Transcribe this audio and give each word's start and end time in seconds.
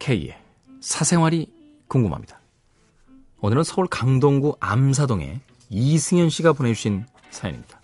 K의 0.00 0.34
사생활이 0.80 1.52
궁금합니다. 1.86 2.40
오늘은 3.42 3.62
서울 3.62 3.86
강동구 3.86 4.56
암사동에 4.58 5.40
이승현 5.68 6.30
씨가 6.30 6.54
보내주신 6.54 7.04
사연입니다. 7.30 7.80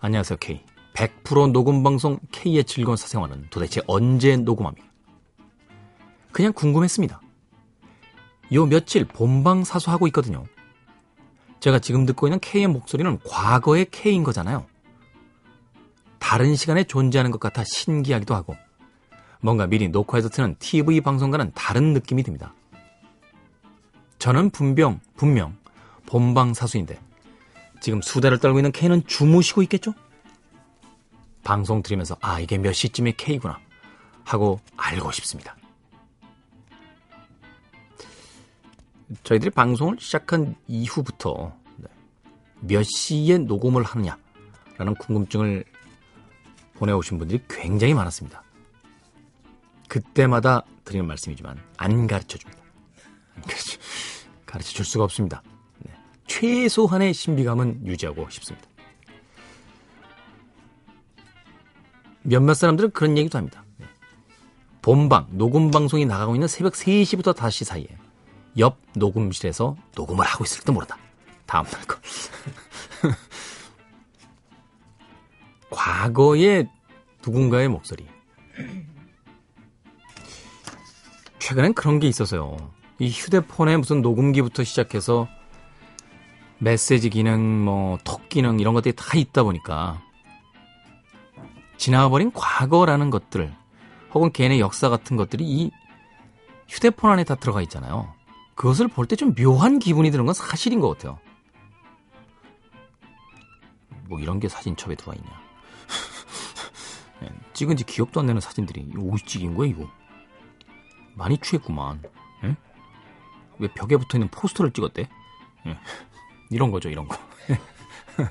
안녕하세요, 0.00 0.38
K. 0.40 0.64
100% 0.94 1.52
녹음방송 1.52 2.18
K의 2.32 2.64
즐거운 2.64 2.96
사생활은 2.96 3.48
도대체 3.50 3.82
언제 3.86 4.36
녹음합니까? 4.36 4.88
그냥 6.32 6.52
궁금했습니다. 6.54 7.20
요 8.54 8.66
며칠 8.66 9.04
본방 9.04 9.64
사수하고 9.64 10.06
있거든요. 10.08 10.44
제가 11.60 11.78
지금 11.78 12.06
듣고 12.06 12.26
있는 12.26 12.40
K의 12.40 12.68
목소리는 12.68 13.18
과거의 13.24 13.86
K인 13.90 14.24
거잖아요. 14.24 14.66
다른 16.18 16.56
시간에 16.56 16.84
존재하는 16.84 17.30
것 17.30 17.38
같아 17.38 17.64
신기하기도 17.64 18.34
하고 18.34 18.56
뭔가 19.40 19.66
미리 19.66 19.88
녹화해서 19.88 20.28
트는 20.28 20.56
TV 20.58 21.00
방송과는 21.00 21.52
다른 21.54 21.92
느낌이 21.92 22.22
듭니다. 22.22 22.54
저는 24.18 24.50
분명, 24.50 25.00
분명 25.16 25.56
본방 26.06 26.54
사수인데 26.54 26.98
지금 27.80 28.02
수다를 28.02 28.38
떨고 28.38 28.58
있는 28.58 28.72
K는 28.72 29.06
주무시고 29.06 29.62
있겠죠? 29.62 29.94
방송 31.44 31.82
들으면서 31.82 32.16
아 32.20 32.40
이게 32.40 32.58
몇 32.58 32.72
시쯤의 32.72 33.16
K구나 33.16 33.58
하고 34.24 34.60
알고 34.76 35.12
싶습니다. 35.12 35.56
저희들이 39.22 39.50
방송을 39.50 39.96
시작한 40.00 40.54
이후부터 40.66 41.54
네, 41.76 41.88
몇 42.60 42.82
시에 42.82 43.38
녹음을 43.38 43.82
하느냐라는 43.82 44.94
궁금증을 44.98 45.64
보내오신 46.74 47.18
분들이 47.18 47.42
굉장히 47.48 47.94
많았습니다. 47.94 48.42
그때마다 49.88 50.62
드리는 50.84 51.06
말씀이지만 51.06 51.58
안 51.76 52.06
가르쳐 52.06 52.38
줍니다. 52.38 52.62
가르쳐 54.46 54.70
줄 54.72 54.84
수가 54.84 55.04
없습니다. 55.04 55.42
네. 55.78 55.92
최소한의 56.26 57.12
신비감은 57.14 57.86
유지하고 57.86 58.28
싶습니다. 58.30 58.68
몇몇 62.22 62.54
사람들은 62.54 62.90
그런 62.92 63.16
얘기도 63.16 63.38
합니다. 63.38 63.64
네. 63.78 63.86
본방, 64.82 65.28
녹음 65.32 65.70
방송이 65.70 66.06
나가고 66.06 66.34
있는 66.34 66.48
새벽 66.48 66.74
3시부터 66.74 67.34
5시 67.34 67.64
사이에 67.64 67.88
옆 68.58 68.78
녹음실에서 68.94 69.76
녹음을 69.94 70.26
하고 70.26 70.44
있을지도 70.44 70.72
모른다. 70.72 70.96
다음날 71.46 71.80
거. 71.86 71.96
과거의 75.70 76.68
누군가의 77.24 77.68
목소리. 77.68 78.06
최근엔 81.48 81.72
그런 81.72 81.98
게 81.98 82.06
있어서요. 82.06 82.58
이 82.98 83.08
휴대폰에 83.08 83.78
무슨 83.78 84.02
녹음기부터 84.02 84.64
시작해서 84.64 85.28
메시지 86.58 87.08
기능, 87.08 87.64
뭐, 87.64 87.96
톡 88.04 88.28
기능, 88.28 88.60
이런 88.60 88.74
것들이 88.74 88.94
다 88.94 89.16
있다 89.16 89.44
보니까 89.44 90.02
지나가버린 91.78 92.32
과거라는 92.32 93.08
것들, 93.08 93.54
혹은 94.12 94.30
개인의 94.30 94.60
역사 94.60 94.90
같은 94.90 95.16
것들이 95.16 95.44
이 95.44 95.70
휴대폰 96.68 97.12
안에 97.12 97.24
다 97.24 97.34
들어가 97.34 97.62
있잖아요. 97.62 98.12
그것을 98.54 98.88
볼 98.88 99.06
때 99.06 99.16
좀 99.16 99.34
묘한 99.34 99.78
기분이 99.78 100.10
드는 100.10 100.26
건 100.26 100.34
사실인 100.34 100.80
것 100.80 100.88
같아요. 100.90 101.18
뭐 104.06 104.20
이런 104.20 104.38
게 104.38 104.48
사진첩에 104.50 104.96
들어와 104.96 105.14
있냐. 105.16 105.30
네, 107.22 107.30
찍은 107.54 107.78
지 107.78 107.84
기억도 107.84 108.20
안 108.20 108.26
나는 108.26 108.42
사진들이 108.42 108.92
오이 108.98 109.16
찍인 109.24 109.54
거야 109.54 109.66
이거. 109.68 109.88
많이 111.18 111.36
취했구만. 111.38 112.00
네? 112.42 112.56
왜 113.58 113.68
벽에 113.74 113.96
붙어 113.96 114.16
있는 114.16 114.28
포스터를 114.28 114.72
찍었대? 114.72 115.08
네. 115.66 115.78
이런 116.50 116.70
거죠, 116.70 116.88
이런 116.88 117.06
거. 117.06 117.18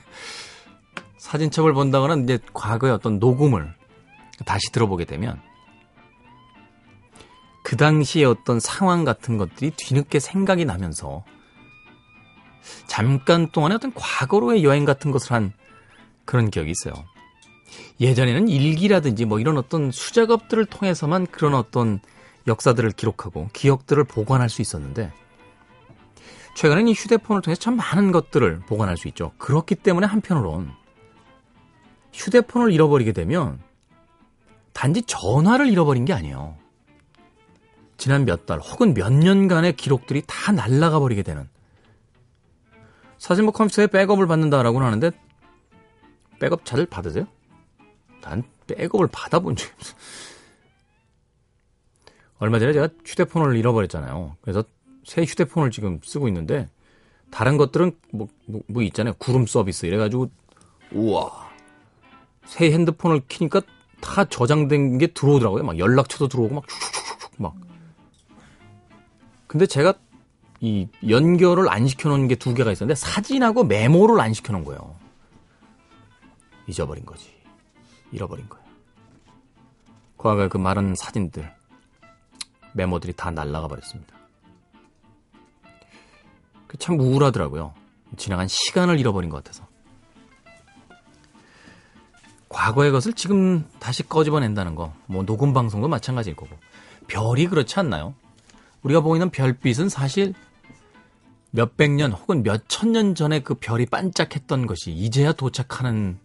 사진첩을 1.20 1.74
본다거나 1.74 2.24
이제 2.24 2.40
과거의 2.54 2.94
어떤 2.94 3.20
녹음을 3.20 3.76
다시 4.46 4.72
들어보게 4.72 5.06
되면 5.06 5.42
그 7.64 7.76
당시의 7.76 8.24
어떤 8.26 8.62
상황 8.62 9.04
같은 9.04 9.38
것들이 9.38 9.72
뒤늦게 9.72 10.20
생각이 10.20 10.64
나면서 10.64 11.26
잠깐 12.88 13.52
동안의 13.52 13.76
어떤 13.76 13.94
과거로의 13.94 14.64
여행 14.64 14.86
같은 14.86 15.12
것을 15.12 15.34
한 15.34 15.54
그런 16.24 16.50
기억이 16.50 16.72
있어요. 16.72 16.94
예전에는 18.00 18.48
일기라든지 18.48 19.26
뭐 19.26 19.40
이런 19.40 19.58
어떤 19.58 19.92
수작업들을 19.92 20.66
통해서만 20.66 21.28
그런 21.28 21.56
어떤 21.56 22.00
역사들을 22.48 22.92
기록하고 22.92 23.50
기억들을 23.54 24.04
보관할 24.06 24.50
수 24.50 24.62
있었는데 24.62 25.12
최근에는 26.56 26.88
이 26.88 26.94
휴대폰을 26.94 27.42
통해서 27.42 27.60
참 27.60 27.76
많은 27.76 28.12
것들을 28.12 28.62
보관할 28.62 28.98
수 28.98 29.08
있죠. 29.10 29.32
그렇기 29.38 29.76
때문에 29.76 30.08
한편으론 30.08 30.72
휴대폰을 32.14 32.72
잃어버리게 32.72 33.12
되면 33.12 33.60
단지 34.74 35.04
전화를 35.04 35.68
잃어버린 35.70 36.06
게 36.06 36.14
아니에요. 36.14 36.58
지난 37.98 38.26
몇 38.26 38.46
달 38.46 38.60
혹은 38.60 38.94
몇 38.94 39.12
년간의 39.12 39.76
기록들이 39.76 40.24
다 40.26 40.52
날아가 40.52 41.00
버리게 41.00 41.24
되는 41.24 41.50
사실 43.18 43.44
뭐 43.44 43.52
컴퓨터에 43.52 43.88
백업을 43.88 44.28
받는다라고는 44.28 44.86
하는데 44.86 45.12
백업 46.40 46.64
잘 46.66 46.86
받으세요? 46.86 47.26
난 48.22 48.44
백업을 48.68 49.08
받아본 49.12 49.56
적이 49.56 49.72
없어. 49.76 49.96
얼마 52.40 52.60
전에 52.60 52.74
제가 52.74 52.90
휴대폰을 53.06 53.56
잃어버렸잖아요. 53.58 54.38
그래서 54.42 54.64
새 55.04 55.24
휴대폰을 55.24 55.72
지금 55.72 56.00
쓰고 56.04 56.28
있는데 56.28 56.70
다른 57.32 57.58
것들은 57.58 57.92
뭐, 58.12 58.28
뭐, 58.46 58.62
뭐 58.68 58.84
있잖아요. 58.84 59.14
구름 59.18 59.46
서비스 59.48 59.86
이래가지고 59.86 60.30
우와 60.92 61.50
새 62.46 62.72
핸드폰을 62.72 63.22
키니까 63.28 63.62
다 64.00 64.26
저장된 64.26 64.98
게 65.00 65.08
들어오더라고요. 65.08 65.64
막 65.64 65.80
연락처도 65.80 66.28
들어오고 66.28 66.56
막 66.56 66.66
슉슉슉슉 66.68 67.30
막 67.38 67.56
근데 69.48 69.66
제가 69.66 69.94
이 70.60 70.88
연결을 71.08 71.70
안 71.70 71.88
시켜놓은 71.88 72.28
게 72.28 72.36
두 72.36 72.54
개가 72.54 72.72
있었는데 72.72 72.96
사진하고 72.96 73.64
메모를 73.64 74.20
안 74.20 74.34
시켜놓은 74.34 74.64
거예요. 74.66 74.96
잊어버린 76.68 77.06
거지. 77.06 77.30
잃어버린 78.12 78.48
거예요. 78.50 78.66
과거의 80.18 80.50
그 80.50 80.58
많은 80.58 80.96
사진들, 80.96 81.50
메모들이 82.78 83.14
다 83.14 83.32
날아가 83.32 83.68
버렸습니다. 83.68 84.16
그참 86.68 87.00
우울하더라고요. 87.00 87.74
지나간 88.16 88.48
시간을 88.48 89.00
잃어버린 89.00 89.30
것 89.30 89.44
같아서. 89.44 89.68
과거의 92.50 92.92
것을 92.92 93.14
지금 93.14 93.68
다시 93.80 94.08
꺼집어낸다는 94.08 94.76
거, 94.76 94.94
뭐 95.06 95.26
녹음 95.26 95.54
방송도 95.54 95.88
마찬가지일 95.88 96.36
거고. 96.36 96.56
별이 97.08 97.48
그렇지 97.48 97.80
않나요? 97.80 98.14
우리가 98.84 99.02
보이는 99.02 99.30
별빛은 99.30 99.90
사실 99.90 100.34
몇백 101.52 101.92
년 101.92 102.12
혹은 102.12 102.44
몇천 102.44 102.92
년 102.92 103.16
전에 103.16 103.42
그 103.42 103.56
별이 103.56 103.86
반짝했던 103.86 104.68
것이 104.68 104.92
이제야 104.92 105.34
도착하는 105.34 106.20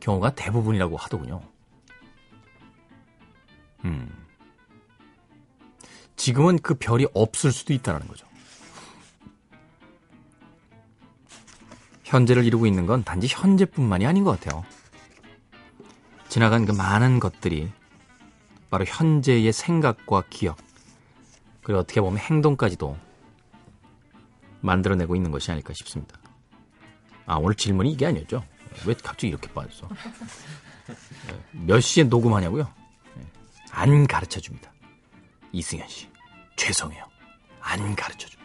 경우가 0.00 0.34
대부분이라고 0.34 0.96
하더군요. 0.96 1.42
음. 3.84 4.21
지금은 6.22 6.60
그 6.60 6.74
별이 6.74 7.08
없을 7.14 7.50
수도 7.50 7.72
있다는 7.72 8.06
거죠. 8.06 8.28
현재를 12.04 12.44
이루고 12.44 12.68
있는 12.68 12.86
건 12.86 13.02
단지 13.02 13.26
현재뿐만이 13.28 14.06
아닌 14.06 14.22
것 14.22 14.38
같아요. 14.38 14.64
지나간 16.28 16.64
그 16.64 16.70
많은 16.70 17.18
것들이 17.18 17.72
바로 18.70 18.84
현재의 18.84 19.52
생각과 19.52 20.22
기억, 20.30 20.58
그리고 21.64 21.80
어떻게 21.80 22.00
보면 22.00 22.18
행동까지도 22.18 22.96
만들어내고 24.60 25.16
있는 25.16 25.32
것이 25.32 25.50
아닐까 25.50 25.72
싶습니다. 25.72 26.20
아, 27.26 27.34
오늘 27.34 27.56
질문이 27.56 27.90
이게 27.90 28.06
아니었죠? 28.06 28.44
왜 28.86 28.94
갑자기 28.94 29.26
이렇게 29.26 29.52
빠졌어? 29.52 29.88
몇 31.50 31.80
시에 31.80 32.04
녹음하냐고요? 32.04 32.72
안 33.72 34.06
가르쳐 34.06 34.38
줍니다. 34.38 34.72
이승현 35.50 35.88
씨. 35.88 36.11
죄송해요. 36.62 37.04
안 37.60 37.96
가르쳐 37.96 38.28
줍니다. 38.28 38.41